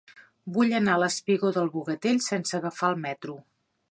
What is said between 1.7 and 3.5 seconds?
Bogatell sense agafar el metro.